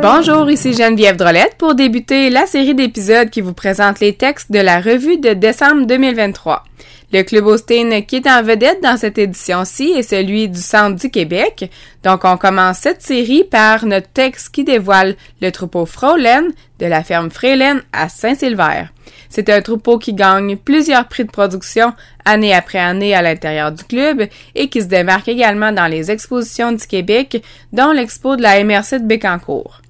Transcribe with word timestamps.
Bonjour, 0.00 0.50
ici 0.50 0.72
Geneviève 0.72 1.16
Drolette 1.16 1.56
pour 1.58 1.74
débuter 1.74 2.30
la 2.30 2.46
série 2.46 2.74
d'épisodes 2.74 3.28
qui 3.28 3.42
vous 3.42 3.52
présente 3.52 4.00
les 4.00 4.14
textes 4.14 4.50
de 4.50 4.60
la 4.60 4.80
revue 4.80 5.18
de 5.18 5.34
décembre 5.34 5.84
2023. 5.84 6.64
Le 7.12 7.22
Club 7.22 7.46
Austin 7.46 8.00
qui 8.02 8.16
est 8.16 8.26
en 8.26 8.42
vedette 8.42 8.82
dans 8.82 8.96
cette 8.96 9.18
édition-ci 9.18 9.90
est 9.90 10.02
celui 10.02 10.48
du 10.48 10.60
Centre 10.60 11.00
du 11.00 11.10
Québec. 11.10 11.70
Donc, 12.02 12.24
on 12.24 12.36
commence 12.36 12.78
cette 12.78 13.02
série 13.02 13.44
par 13.44 13.86
notre 13.86 14.08
texte 14.08 14.52
qui 14.52 14.64
dévoile 14.64 15.14
le 15.40 15.52
troupeau 15.52 15.86
Frolen 15.86 16.52
de 16.80 16.86
la 16.86 17.04
ferme 17.04 17.30
Frélen 17.30 17.82
à 17.92 18.08
Saint-Sylvère. 18.08 18.88
C'est 19.28 19.48
un 19.48 19.62
troupeau 19.62 19.98
qui 19.98 20.14
gagne 20.14 20.56
plusieurs 20.56 21.08
prix 21.08 21.24
de 21.24 21.30
production 21.30 21.92
année 22.24 22.54
après 22.54 22.78
année 22.78 23.14
à 23.14 23.22
l'intérieur 23.22 23.72
du 23.72 23.84
club 23.84 24.28
et 24.54 24.68
qui 24.68 24.80
se 24.80 24.86
démarque 24.86 25.28
également 25.28 25.72
dans 25.72 25.86
les 25.86 26.10
expositions 26.10 26.72
du 26.72 26.86
Québec, 26.86 27.42
dont 27.72 27.92
l'expo 27.92 28.36
de 28.36 28.42
la 28.42 28.62
MRC 28.62 29.00
de 29.00 29.06
Bécancourt. 29.06 29.82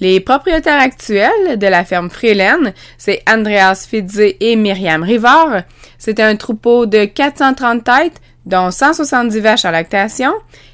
Les 0.00 0.20
propriétaires 0.20 0.80
actuels 0.80 1.58
de 1.58 1.66
la 1.66 1.84
ferme 1.84 2.08
Freelen, 2.08 2.72
c'est 2.98 3.22
Andreas 3.28 3.86
Fidze 3.88 4.34
et 4.38 4.54
Myriam 4.54 5.02
Rivard. 5.02 5.62
C'est 5.98 6.20
un 6.20 6.36
troupeau 6.36 6.86
de 6.86 7.04
430 7.04 7.82
têtes, 7.82 8.20
dont 8.46 8.70
170 8.70 9.40
vaches 9.40 9.64
en 9.64 9.72
lactation. 9.72 10.32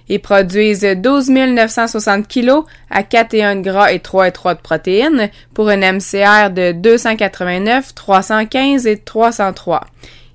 Ils 0.08 0.20
produisent 0.20 0.84
12 0.84 1.30
960 1.30 2.28
kg 2.28 2.64
à 2.90 3.02
4 3.02 3.34
et 3.34 3.42
1 3.42 3.56
de 3.56 3.60
gras 3.62 3.92
et 3.92 4.00
3 4.00 4.28
et 4.28 4.32
3 4.32 4.54
de 4.56 4.60
protéines 4.60 5.30
pour 5.54 5.70
un 5.70 5.78
MCR 5.78 6.50
de 6.50 6.72
289, 6.72 7.94
315 7.94 8.86
et 8.86 8.98
303. 8.98 9.86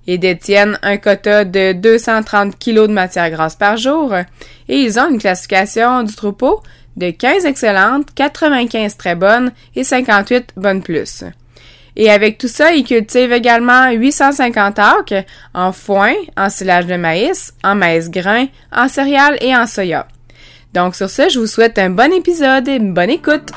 Ils 0.07 0.19
détiennent 0.19 0.79
un 0.81 0.97
quota 0.97 1.45
de 1.45 1.73
230 1.73 2.57
kg 2.57 2.87
de 2.87 2.93
matière 2.93 3.29
grasse 3.29 3.55
par 3.55 3.77
jour 3.77 4.15
et 4.67 4.75
ils 4.75 4.99
ont 4.99 5.11
une 5.11 5.19
classification 5.19 6.01
du 6.01 6.15
troupeau 6.15 6.63
de 6.99 7.09
15 7.09 7.45
excellentes, 7.45 8.09
95 8.13 8.97
très 8.97 9.15
bonnes 9.15 9.51
et 9.75 9.83
58 9.83 10.51
bonnes 10.55 10.83
plus. 10.83 11.23
Et 11.95 12.09
avec 12.09 12.37
tout 12.37 12.47
ça, 12.47 12.71
ils 12.71 12.83
cultivent 12.83 13.33
également 13.33 13.91
850 13.91 14.79
acres 14.79 15.25
en 15.53 15.71
foin, 15.71 16.13
en 16.37 16.49
silage 16.49 16.85
de 16.85 16.95
maïs, 16.95 17.53
en 17.63 17.75
maïs 17.75 18.09
grain, 18.09 18.45
en 18.71 18.87
céréales 18.87 19.37
et 19.41 19.55
en 19.55 19.65
soya. 19.65 20.07
Donc 20.73 20.95
sur 20.95 21.09
ce, 21.09 21.29
je 21.29 21.39
vous 21.39 21.47
souhaite 21.47 21.79
un 21.79 21.89
bon 21.89 22.13
épisode 22.13 22.67
et 22.67 22.75
une 22.75 22.93
bonne 22.93 23.09
écoute. 23.09 23.51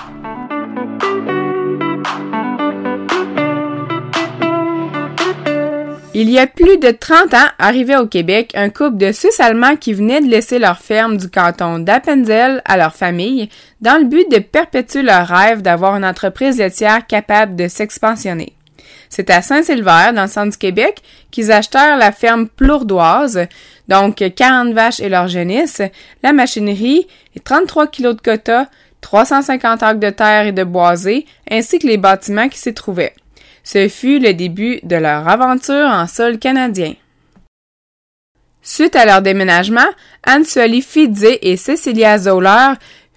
Il 6.15 6.29
y 6.29 6.39
a 6.39 6.47
plus 6.47 6.77
de 6.77 6.91
30 6.91 7.33
ans, 7.33 7.49
arrivait 7.59 7.97
au 7.97 8.07
Québec 8.07 8.53
un 8.55 8.69
couple 8.69 8.99
de 8.99 9.13
Suisses 9.13 9.41
allemands 9.41 9.77
qui 9.77 9.95
venaient 9.95 10.21
de 10.21 10.29
laisser 10.29 10.59
leur 10.59 10.79
ferme 10.79 11.17
du 11.17 11.31
canton 11.31 11.79
d'Appenzell 11.79 12.61
à 12.67 12.77
leur 12.77 12.95
famille 12.95 13.49
dans 13.81 13.97
le 13.97 14.05
but 14.05 14.31
de 14.31 14.39
perpétuer 14.39 15.01
leur 15.01 15.27
rêve 15.27 15.63
d'avoir 15.63 15.97
une 15.97 16.05
entreprise 16.05 16.59
laitière 16.59 17.07
capable 17.07 17.57
de 17.57 17.67
s'expansionner. 17.67 18.53
C'est 19.09 19.31
à 19.31 19.41
Saint-Sylvère, 19.41 20.13
dans 20.13 20.23
le 20.23 20.29
centre 20.29 20.51
du 20.51 20.59
Québec, 20.59 21.01
qu'ils 21.31 21.51
achetèrent 21.51 21.97
la 21.97 22.13
ferme 22.13 22.47
plourdoise, 22.47 23.47
donc 23.89 24.17
40 24.17 24.75
vaches 24.75 25.01
et 25.01 25.09
leur 25.09 25.29
génisse, 25.29 25.81
la 26.23 26.35
machinerie, 26.35 27.07
et 27.35 27.41
33 27.41 27.87
kilos 27.87 28.17
de 28.17 28.21
quota, 28.21 28.69
350 29.01 29.83
acres 29.83 30.01
de 30.01 30.11
terre 30.11 30.47
et 30.47 30.53
de 30.53 30.65
boisé, 30.65 31.25
ainsi 31.51 31.79
que 31.79 31.87
les 31.87 31.97
bâtiments 31.97 32.51
qui 32.51 32.59
s'y 32.59 32.75
trouvaient. 32.75 33.15
Ce 33.65 33.89
fut 33.89 34.19
le 34.19 34.35
début 34.35 34.81
de 34.83 34.97
leur 34.97 35.29
aventure 35.29 35.89
en 35.89 36.07
sol 36.07 36.39
canadien. 36.39 36.95
Suite 38.63 38.95
à 38.95 39.05
leur 39.05 39.23
déménagement, 39.23 39.81
Anne-Solie 40.23 40.83
Fidze 40.83 41.27
et 41.43 41.57
Cecilia 41.57 42.19
Zoller 42.19 42.75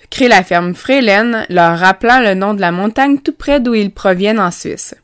créent 0.10 0.28
la 0.28 0.44
ferme 0.44 0.74
Freelen, 0.74 1.46
leur 1.50 1.78
rappelant 1.78 2.20
le 2.20 2.34
nom 2.34 2.54
de 2.54 2.62
la 2.62 2.72
montagne 2.72 3.20
tout 3.20 3.34
près 3.34 3.60
d'où 3.60 3.76
ils 3.76 3.92
proviennent 3.92 4.40
en 4.40 4.52
Suisse. 4.52 4.96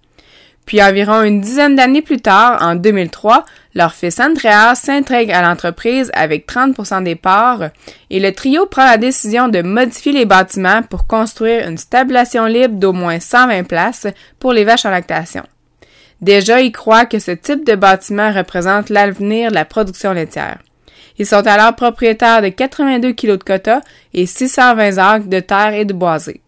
Puis 0.65 0.81
environ 0.81 1.21
une 1.23 1.41
dizaine 1.41 1.75
d'années 1.75 2.01
plus 2.01 2.21
tard, 2.21 2.61
en 2.61 2.75
2003, 2.75 3.45
leur 3.73 3.93
fils 3.93 4.19
Andreas 4.19 4.75
s'intègre 4.75 5.33
à 5.35 5.41
l'entreprise 5.41 6.11
avec 6.13 6.47
30% 6.47 7.03
des 7.03 7.15
parts 7.15 7.69
et 8.09 8.19
le 8.19 8.31
trio 8.33 8.65
prend 8.65 8.85
la 8.85 8.97
décision 8.97 9.47
de 9.47 9.61
modifier 9.61 10.11
les 10.11 10.25
bâtiments 10.25 10.83
pour 10.83 11.07
construire 11.07 11.67
une 11.67 11.77
stabulation 11.77 12.45
libre 12.45 12.75
d'au 12.75 12.93
moins 12.93 13.19
120 13.19 13.63
places 13.63 14.07
pour 14.39 14.53
les 14.53 14.63
vaches 14.63 14.85
en 14.85 14.91
lactation. 14.91 15.43
Déjà, 16.21 16.61
ils 16.61 16.71
croient 16.71 17.05
que 17.05 17.19
ce 17.19 17.31
type 17.31 17.65
de 17.65 17.75
bâtiment 17.75 18.31
représente 18.31 18.89
l'avenir 18.89 19.49
de 19.49 19.55
la 19.55 19.65
production 19.65 20.13
laitière. 20.13 20.59
Ils 21.17 21.25
sont 21.25 21.45
alors 21.47 21.75
propriétaires 21.75 22.41
de 22.41 22.49
82 22.49 23.13
kg 23.13 23.37
de 23.37 23.43
quota 23.43 23.81
et 24.13 24.25
620 24.25 24.97
acres 24.97 25.27
de 25.27 25.39
terre 25.39 25.73
et 25.73 25.85
de 25.85 25.93
boisé. 25.93 26.41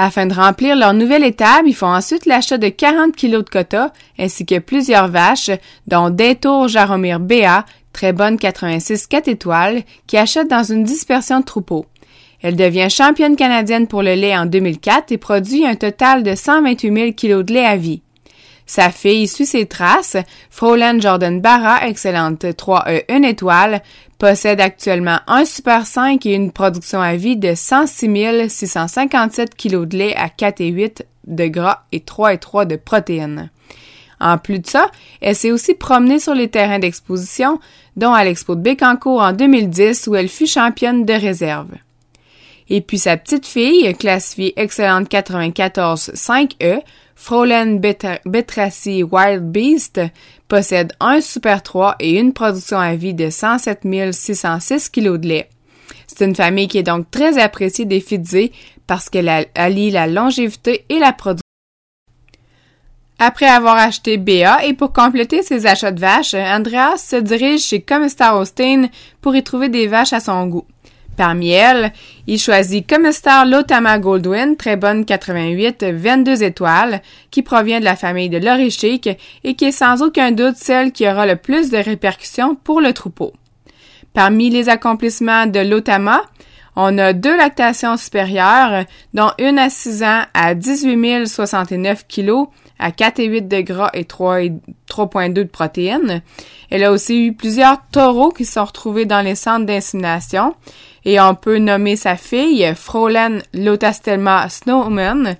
Afin 0.00 0.26
de 0.26 0.34
remplir 0.34 0.76
leur 0.76 0.94
nouvelle 0.94 1.24
étable, 1.24 1.68
ils 1.68 1.74
font 1.74 1.92
ensuite 1.92 2.24
l'achat 2.24 2.56
de 2.56 2.68
40 2.68 3.16
kilos 3.16 3.44
de 3.44 3.50
quota 3.50 3.92
ainsi 4.16 4.46
que 4.46 4.60
plusieurs 4.60 5.08
vaches, 5.08 5.50
dont 5.88 6.08
Détour 6.08 6.68
Jaromir 6.68 7.18
Béa, 7.18 7.64
très 7.92 8.12
bonne 8.12 8.38
86 8.38 9.08
4 9.08 9.26
étoiles, 9.26 9.82
qui 10.06 10.16
achète 10.16 10.48
dans 10.48 10.62
une 10.62 10.84
dispersion 10.84 11.40
de 11.40 11.44
troupeaux. 11.44 11.86
Elle 12.40 12.54
devient 12.54 12.86
championne 12.88 13.34
canadienne 13.34 13.88
pour 13.88 14.04
le 14.04 14.14
lait 14.14 14.36
en 14.36 14.46
2004 14.46 15.10
et 15.10 15.18
produit 15.18 15.66
un 15.66 15.74
total 15.74 16.22
de 16.22 16.36
128 16.36 16.94
000 16.94 17.12
kilos 17.12 17.44
de 17.44 17.54
lait 17.54 17.66
à 17.66 17.76
vie. 17.76 18.00
Sa 18.68 18.90
fille 18.90 19.26
suit 19.26 19.46
ses 19.46 19.64
traces. 19.64 20.18
Froland 20.50 21.00
Jordan 21.00 21.40
Barra, 21.40 21.88
excellente 21.88 22.44
3E 22.44 23.04
1 23.08 23.22
étoile, 23.22 23.82
possède 24.18 24.60
actuellement 24.60 25.20
un 25.26 25.46
Super 25.46 25.86
5 25.86 26.24
et 26.26 26.34
une 26.34 26.52
production 26.52 27.00
à 27.00 27.16
vie 27.16 27.38
de 27.38 27.54
106 27.54 28.50
657 28.50 29.56
kg 29.56 29.86
de 29.86 29.96
lait 29.96 30.14
à 30.14 30.28
4 30.28 30.60
et 30.60 30.68
8 30.68 31.06
de 31.26 31.46
gras 31.46 31.84
et 31.92 32.00
3 32.00 32.34
et 32.34 32.38
3 32.38 32.66
de 32.66 32.76
protéines. 32.76 33.50
En 34.20 34.36
plus 34.36 34.58
de 34.58 34.66
ça, 34.66 34.90
elle 35.22 35.34
s'est 35.34 35.50
aussi 35.50 35.72
promenée 35.72 36.18
sur 36.18 36.34
les 36.34 36.48
terrains 36.48 36.78
d'exposition, 36.78 37.60
dont 37.96 38.12
à 38.12 38.22
l'Expo 38.22 38.54
de 38.54 38.60
Bécancourt 38.60 39.22
en 39.22 39.32
2010 39.32 40.08
où 40.08 40.14
elle 40.14 40.28
fut 40.28 40.46
championne 40.46 41.06
de 41.06 41.14
réserve. 41.14 41.70
Et 42.70 42.80
puis 42.80 42.98
sa 42.98 43.16
petite 43.16 43.46
fille, 43.46 43.94
classifiée 43.94 44.52
excellente 44.60 45.08
94 45.08 46.12
5E, 46.14 46.82
Frolen 47.14 47.80
Betrassi 47.80 49.02
Wild 49.02 49.50
Beast 49.50 50.00
possède 50.46 50.92
un 51.00 51.20
Super 51.20 51.62
3 51.62 51.96
et 51.98 52.18
une 52.18 52.32
production 52.32 52.78
à 52.78 52.94
vie 52.94 53.14
de 53.14 53.30
107 53.30 53.80
606 54.12 54.90
kg 54.90 55.16
de 55.16 55.28
lait. 55.28 55.48
C'est 56.06 56.24
une 56.24 56.36
famille 56.36 56.68
qui 56.68 56.78
est 56.78 56.82
donc 56.82 57.10
très 57.10 57.38
appréciée 57.38 57.86
des 57.86 58.00
Fidzé 58.00 58.52
parce 58.86 59.08
qu'elle 59.08 59.46
allie 59.54 59.90
la 59.90 60.06
longévité 60.06 60.84
et 60.88 60.98
la 60.98 61.12
production. 61.12 61.42
Après 63.18 63.46
avoir 63.46 63.76
acheté 63.76 64.16
BA 64.16 64.64
et 64.64 64.74
pour 64.74 64.92
compléter 64.92 65.42
ses 65.42 65.66
achats 65.66 65.90
de 65.90 66.00
vaches, 66.00 66.34
Andreas 66.34 66.98
se 66.98 67.16
dirige 67.16 67.62
chez 67.62 67.82
Commistar 67.82 68.38
Austin 68.38 68.86
pour 69.20 69.34
y 69.34 69.42
trouver 69.42 69.68
des 69.68 69.88
vaches 69.88 70.12
à 70.12 70.20
son 70.20 70.46
goût. 70.46 70.66
Parmi 71.18 71.50
elles, 71.50 71.92
il 72.28 72.38
choisit 72.38 72.88
comme 72.88 73.10
star 73.10 73.44
Lotama 73.44 73.98
Goldwyn, 73.98 74.54
très 74.54 74.76
bonne 74.76 75.04
88, 75.04 75.82
22 75.82 76.44
étoiles, 76.44 77.02
qui 77.32 77.42
provient 77.42 77.80
de 77.80 77.84
la 77.84 77.96
famille 77.96 78.28
de 78.28 78.38
l'Orichic 78.38 79.08
et 79.42 79.54
qui 79.54 79.64
est 79.64 79.72
sans 79.72 80.00
aucun 80.00 80.30
doute 80.30 80.54
celle 80.54 80.92
qui 80.92 81.08
aura 81.08 81.26
le 81.26 81.34
plus 81.34 81.70
de 81.70 81.78
répercussions 81.78 82.54
pour 82.54 82.80
le 82.80 82.92
troupeau. 82.92 83.32
Parmi 84.14 84.48
les 84.48 84.68
accomplissements 84.68 85.46
de 85.46 85.58
Lotama, 85.58 86.22
on 86.76 86.96
a 86.98 87.12
deux 87.12 87.36
lactations 87.36 87.96
supérieures, 87.96 88.84
dont 89.12 89.32
une 89.40 89.58
à 89.58 89.70
6 89.70 90.04
ans 90.04 90.22
à 90.34 90.54
18 90.54 91.26
069 91.26 92.06
kg 92.06 92.44
à 92.78 92.90
4,8 92.90 93.48
de 93.48 93.60
gras 93.62 93.90
et 93.92 94.04
3,2 94.04 95.32
de 95.32 95.42
protéines. 95.42 96.22
Elle 96.70 96.84
a 96.84 96.92
aussi 96.92 97.26
eu 97.26 97.32
plusieurs 97.32 97.78
taureaux 97.90 98.30
qui 98.30 98.44
sont 98.44 98.64
retrouvés 98.64 99.04
dans 99.04 99.20
les 99.20 99.34
centres 99.34 99.66
d'insémination 99.66 100.54
et 101.08 101.18
on 101.18 101.34
peut 101.34 101.56
nommer 101.56 101.96
sa 101.96 102.16
fille, 102.16 102.70
Frolan 102.76 103.38
Lotastelma 103.54 104.50
Snowman, 104.50 105.36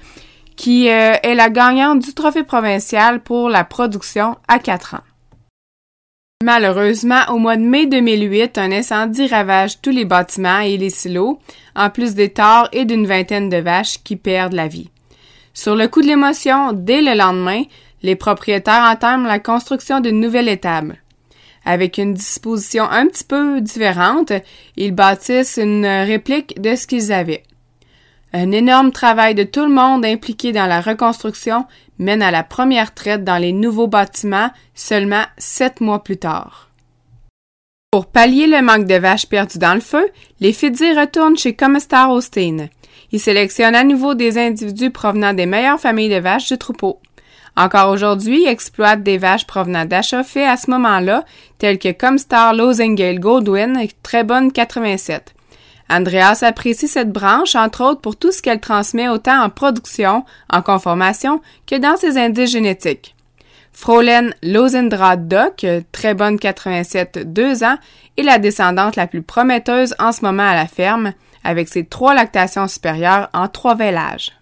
qui 0.56 0.88
euh, 0.88 1.12
est 1.22 1.34
la 1.34 1.50
gagnante 1.50 1.98
du 1.98 2.14
trophée 2.14 2.42
provincial 2.42 3.20
pour 3.20 3.50
la 3.50 3.64
production 3.64 4.38
à 4.48 4.60
4 4.60 4.94
ans. 4.94 5.04
Malheureusement, 6.42 7.20
au 7.28 7.36
mois 7.36 7.56
de 7.58 7.62
mai 7.62 7.84
2008, 7.84 8.56
un 8.56 8.72
incendie 8.72 9.26
ravage 9.26 9.82
tous 9.82 9.90
les 9.90 10.06
bâtiments 10.06 10.60
et 10.60 10.78
les 10.78 10.88
silos, 10.88 11.38
en 11.76 11.90
plus 11.90 12.14
des 12.14 12.30
torts 12.30 12.70
et 12.72 12.86
d'une 12.86 13.06
vingtaine 13.06 13.50
de 13.50 13.58
vaches 13.58 14.02
qui 14.02 14.16
perdent 14.16 14.54
la 14.54 14.68
vie. 14.68 14.88
Sur 15.52 15.76
le 15.76 15.86
coup 15.88 16.00
de 16.00 16.06
l'émotion, 16.06 16.72
dès 16.72 17.02
le 17.02 17.12
lendemain, 17.12 17.64
les 18.02 18.16
propriétaires 18.16 18.88
entament 18.90 19.26
la 19.26 19.38
construction 19.38 20.00
d'une 20.00 20.18
nouvelle 20.18 20.48
étable. 20.48 21.02
Avec 21.70 21.98
une 21.98 22.14
disposition 22.14 22.84
un 22.84 23.08
petit 23.08 23.24
peu 23.24 23.60
différente, 23.60 24.32
ils 24.78 24.94
bâtissent 24.94 25.58
une 25.62 25.84
réplique 25.84 26.58
de 26.58 26.74
ce 26.74 26.86
qu'ils 26.86 27.12
avaient. 27.12 27.42
Un 28.32 28.52
énorme 28.52 28.90
travail 28.90 29.34
de 29.34 29.42
tout 29.42 29.66
le 29.66 29.74
monde 29.74 30.06
impliqué 30.06 30.52
dans 30.52 30.64
la 30.64 30.80
reconstruction 30.80 31.66
mène 31.98 32.22
à 32.22 32.30
la 32.30 32.42
première 32.42 32.94
traite 32.94 33.22
dans 33.22 33.36
les 33.36 33.52
nouveaux 33.52 33.86
bâtiments 33.86 34.50
seulement 34.74 35.24
sept 35.36 35.82
mois 35.82 36.02
plus 36.02 36.16
tard. 36.16 36.70
Pour 37.90 38.06
pallier 38.06 38.46
le 38.46 38.62
manque 38.62 38.86
de 38.86 38.94
vaches 38.94 39.26
perdues 39.26 39.58
dans 39.58 39.74
le 39.74 39.80
feu, 39.80 40.08
les 40.40 40.54
Fidji 40.54 40.98
retournent 40.98 41.36
chez 41.36 41.54
Comistar 41.54 42.10
Austin. 42.10 42.68
Ils 43.12 43.20
sélectionnent 43.20 43.74
à 43.74 43.84
nouveau 43.84 44.14
des 44.14 44.38
individus 44.38 44.90
provenant 44.90 45.34
des 45.34 45.44
meilleures 45.44 45.80
familles 45.80 46.08
de 46.08 46.16
vaches 46.16 46.48
du 46.48 46.56
troupeau. 46.56 46.98
Encore 47.58 47.90
aujourd'hui, 47.90 48.42
ils 48.44 48.48
exploitent 48.48 49.02
des 49.02 49.18
vaches 49.18 49.44
provenant 49.44 49.84
d'achats 49.84 50.20
à 50.20 50.56
ce 50.56 50.70
moment-là, 50.70 51.24
tels 51.58 51.80
que 51.80 51.90
Comstar 51.90 52.54
Losingale 52.54 53.18
Goldwyn 53.18 53.84
très 54.04 54.22
bonne 54.22 54.52
87. 54.52 55.34
Andreas 55.90 56.38
apprécie 56.42 56.86
cette 56.86 57.10
branche, 57.10 57.56
entre 57.56 57.82
autres 57.82 58.00
pour 58.00 58.14
tout 58.14 58.30
ce 58.30 58.42
qu'elle 58.42 58.60
transmet 58.60 59.08
autant 59.08 59.42
en 59.42 59.50
production, 59.50 60.24
en 60.48 60.62
conformation, 60.62 61.40
que 61.66 61.74
dans 61.74 61.96
ses 61.96 62.16
indices 62.16 62.52
génétiques. 62.52 63.16
Frolen 63.72 64.34
Losendrad 64.44 65.26
Doc, 65.26 65.66
très 65.90 66.14
bonne 66.14 66.38
87, 66.38 67.32
2 67.32 67.64
ans, 67.64 67.76
est 68.16 68.22
la 68.22 68.38
descendante 68.38 68.94
la 68.94 69.08
plus 69.08 69.22
prometteuse 69.22 69.96
en 69.98 70.12
ce 70.12 70.24
moment 70.24 70.48
à 70.48 70.54
la 70.54 70.68
ferme, 70.68 71.12
avec 71.42 71.66
ses 71.66 71.84
trois 71.84 72.14
lactations 72.14 72.68
supérieures 72.68 73.30
en 73.32 73.48
trois 73.48 73.74
vélages. 73.74 74.37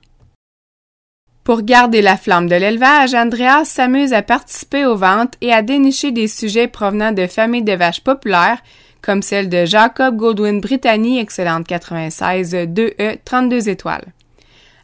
Pour 1.46 1.62
garder 1.62 2.02
la 2.02 2.16
flamme 2.16 2.48
de 2.48 2.56
l'élevage, 2.56 3.14
Andreas 3.14 3.66
s'amuse 3.66 4.12
à 4.12 4.22
participer 4.22 4.84
aux 4.84 4.96
ventes 4.96 5.34
et 5.40 5.52
à 5.52 5.62
dénicher 5.62 6.10
des 6.10 6.26
sujets 6.26 6.66
provenant 6.66 7.12
de 7.12 7.28
familles 7.28 7.62
de 7.62 7.72
vaches 7.72 8.00
populaires 8.00 8.58
comme 9.00 9.22
celle 9.22 9.48
de 9.48 9.64
Jacob 9.64 10.16
Goldwyn 10.16 10.58
Brittany, 10.58 11.20
excellente 11.20 11.68
96 11.68 12.52
2E 12.52 13.18
32 13.24 13.68
étoiles. 13.68 14.06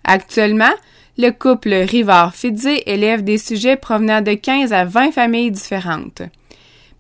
Actuellement, 0.05 0.71
le 1.19 1.31
couple 1.31 1.75
Rivard-Fidzé 1.75 2.85
élève 2.87 3.25
des 3.25 3.39
sujets 3.39 3.75
provenant 3.75 4.21
de 4.21 4.35
15 4.35 4.73
à 4.73 4.85
20 4.85 5.11
familles 5.11 5.51
différentes. 5.51 6.23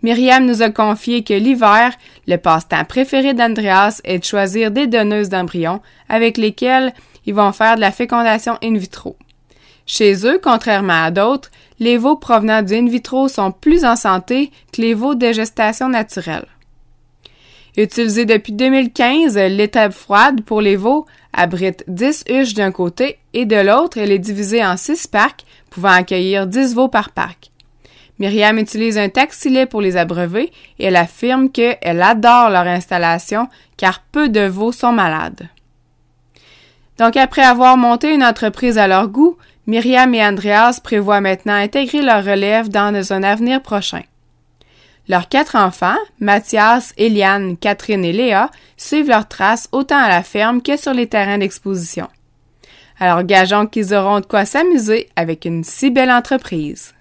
Myriam 0.03 0.44
nous 0.44 0.62
a 0.62 0.70
confié 0.70 1.23
que 1.23 1.35
l'hiver, 1.35 1.93
le 2.26 2.37
passe-temps 2.37 2.85
préféré 2.85 3.32
d'Andreas 3.32 4.00
est 4.03 4.19
de 4.19 4.25
choisir 4.25 4.73
des 4.73 4.88
donneuses 4.88 5.29
d'embryons 5.29 5.81
avec 6.09 6.37
lesquelles 6.37 6.93
ils 7.26 7.35
vont 7.35 7.53
faire 7.53 7.76
de 7.76 7.81
la 7.81 7.93
fécondation 7.93 8.59
in 8.61 8.76
vitro. 8.76 9.17
Chez 9.94 10.27
eux, 10.27 10.41
contrairement 10.43 11.05
à 11.05 11.11
d'autres, 11.11 11.50
les 11.79 11.99
veaux 11.99 12.17
provenant 12.17 12.62
du 12.62 12.89
vitro 12.89 13.29
sont 13.29 13.53
plus 13.53 13.85
en 13.85 13.94
santé 13.94 14.50
que 14.73 14.81
les 14.81 14.94
veaux 14.94 15.15
de 15.15 15.33
gestation 15.33 15.91
naturelle. 15.91 16.47
Utilisée 17.77 18.25
depuis 18.25 18.55
2015, 18.55 19.37
l'étape 19.37 19.93
froide 19.93 20.41
pour 20.44 20.62
les 20.62 20.77
veaux 20.77 21.05
abrite 21.35 21.85
10 21.89 22.25
huches 22.31 22.55
d'un 22.55 22.73
côté 22.73 23.19
et 23.35 23.44
de 23.44 23.56
l'autre, 23.56 23.99
elle 23.99 24.12
est 24.12 24.19
divisée 24.19 24.65
en 24.65 24.79
6 24.79 25.09
parcs 25.09 25.44
pouvant 25.69 25.91
accueillir 25.93 26.47
10 26.47 26.75
veaux 26.75 26.88
par 26.88 27.11
parc. 27.11 27.50
Myriam 28.19 28.56
utilise 28.56 28.97
un 28.97 29.11
taxilet 29.11 29.67
pour 29.67 29.83
les 29.83 29.99
abreuver 29.99 30.53
et 30.79 30.87
elle 30.87 30.97
affirme 30.97 31.50
qu'elle 31.50 32.00
adore 32.00 32.49
leur 32.49 32.67
installation 32.67 33.47
car 33.77 34.00
peu 34.11 34.31
de 34.31 34.41
veaux 34.41 34.73
sont 34.73 34.93
malades. 34.93 35.50
Donc 36.99 37.17
après 37.17 37.43
avoir 37.43 37.77
monté 37.77 38.15
une 38.15 38.25
entreprise 38.25 38.79
à 38.79 38.87
leur 38.87 39.09
goût, 39.09 39.37
Myriam 39.67 40.12
et 40.14 40.25
Andreas 40.25 40.81
prévoient 40.82 41.20
maintenant 41.20 41.55
intégrer 41.55 42.03
leur 42.03 42.25
relève 42.25 42.69
dans 42.69 43.12
un 43.12 43.23
avenir 43.23 43.62
prochain. 43.62 44.03
Leurs 45.09 45.29
quatre 45.29 45.56
enfants, 45.56 45.99
Mathias, 46.20 46.93
Eliane, 46.97 47.56
Catherine 47.56 48.05
et 48.05 48.12
Léa, 48.12 48.50
suivent 48.76 49.09
leurs 49.09 49.29
traces 49.29 49.69
autant 49.73 49.99
à 49.99 50.09
la 50.09 50.23
ferme 50.23 50.62
que 50.62 50.76
sur 50.76 50.94
les 50.94 51.06
terrains 51.06 51.38
d'exposition. 51.38 52.09
Alors 52.99 53.25
gageons 53.25 53.67
qu'ils 53.67 53.94
auront 53.94 54.20
de 54.20 54.26
quoi 54.26 54.44
s'amuser 54.44 55.09
avec 55.17 55.44
une 55.44 55.64
si 55.64 55.91
belle 55.91 56.11
entreprise. 56.11 56.94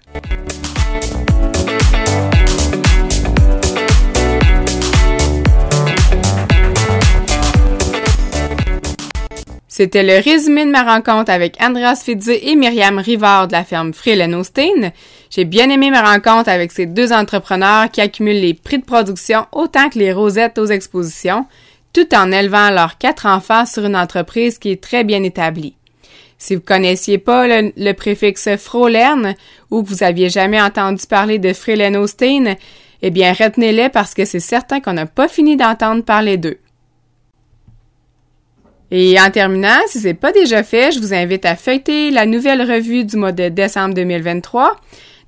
C'était 9.74 10.02
le 10.02 10.22
résumé 10.22 10.66
de 10.66 10.70
ma 10.70 10.82
rencontre 10.82 11.30
avec 11.30 11.56
Andreas 11.58 12.02
Fidze 12.04 12.28
et 12.28 12.56
Myriam 12.56 12.98
Rivard 12.98 13.48
de 13.48 13.52
la 13.52 13.64
ferme 13.64 13.94
Freelenstein. 13.94 14.92
J'ai 15.30 15.46
bien 15.46 15.70
aimé 15.70 15.90
ma 15.90 16.02
rencontre 16.02 16.50
avec 16.50 16.72
ces 16.72 16.84
deux 16.84 17.10
entrepreneurs 17.10 17.90
qui 17.90 18.02
accumulent 18.02 18.42
les 18.42 18.52
prix 18.52 18.80
de 18.80 18.84
production 18.84 19.46
autant 19.50 19.88
que 19.88 19.98
les 19.98 20.12
rosettes 20.12 20.58
aux 20.58 20.66
expositions, 20.66 21.46
tout 21.94 22.14
en 22.14 22.32
élevant 22.32 22.68
leurs 22.68 22.98
quatre 22.98 23.24
enfants 23.24 23.64
sur 23.64 23.86
une 23.86 23.96
entreprise 23.96 24.58
qui 24.58 24.72
est 24.72 24.82
très 24.82 25.04
bien 25.04 25.22
établie. 25.22 25.74
Si 26.36 26.54
vous 26.54 26.60
connaissiez 26.60 27.16
pas 27.16 27.46
le, 27.48 27.92
préfixe 27.94 28.54
Frolen 28.58 29.34
ou 29.70 29.82
que 29.82 29.88
vous 29.88 30.02
aviez 30.02 30.28
jamais 30.28 30.60
entendu 30.60 31.06
parler 31.06 31.38
de 31.38 31.54
Freelenstein, 31.54 32.56
eh 33.00 33.10
bien 33.10 33.32
retenez-les 33.32 33.88
parce 33.88 34.12
que 34.12 34.26
c'est 34.26 34.38
certain 34.38 34.80
qu'on 34.80 34.92
n'a 34.92 35.06
pas 35.06 35.28
fini 35.28 35.56
d'entendre 35.56 36.04
parler 36.04 36.36
d'eux. 36.36 36.58
Et 38.94 39.18
en 39.18 39.30
terminant, 39.30 39.80
si 39.86 40.00
c'est 40.00 40.12
pas 40.12 40.32
déjà 40.32 40.62
fait, 40.62 40.92
je 40.92 41.00
vous 41.00 41.14
invite 41.14 41.46
à 41.46 41.56
feuilleter 41.56 42.10
la 42.10 42.26
nouvelle 42.26 42.60
revue 42.60 43.04
du 43.04 43.16
mois 43.16 43.32
de 43.32 43.48
décembre 43.48 43.94
2023. 43.94 44.76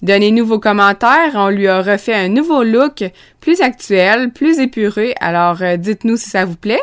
Donnez-nous 0.02 0.44
vos 0.44 0.58
commentaires, 0.58 1.32
on 1.34 1.48
lui 1.48 1.66
a 1.66 1.80
refait 1.80 2.12
un 2.12 2.28
nouveau 2.28 2.62
look 2.62 3.04
plus 3.40 3.62
actuel, 3.62 4.32
plus 4.32 4.58
épuré, 4.58 5.14
alors 5.18 5.62
euh, 5.62 5.78
dites-nous 5.78 6.18
si 6.18 6.28
ça 6.28 6.44
vous 6.44 6.56
plaît. 6.56 6.82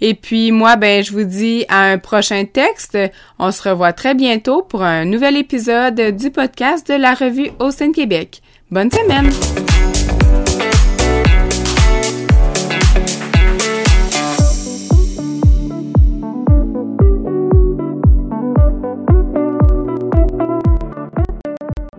Et 0.00 0.14
puis 0.14 0.50
moi, 0.50 0.74
ben, 0.74 1.04
je 1.04 1.12
vous 1.12 1.22
dis 1.22 1.64
à 1.68 1.84
un 1.84 1.98
prochain 1.98 2.44
texte. 2.44 2.98
On 3.38 3.52
se 3.52 3.68
revoit 3.68 3.92
très 3.92 4.14
bientôt 4.14 4.62
pour 4.62 4.82
un 4.82 5.04
nouvel 5.04 5.36
épisode 5.36 6.16
du 6.16 6.32
podcast 6.32 6.88
de 6.88 6.94
la 6.94 7.14
revue 7.14 7.50
Austin 7.60 7.92
Québec. 7.92 8.42
Bonne 8.72 8.90
semaine! 8.90 9.59